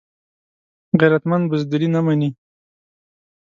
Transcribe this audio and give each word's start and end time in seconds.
غیرتمند 0.99 1.43
بزدلي 1.51 1.87
نه 1.95 2.01
مني 2.05 2.29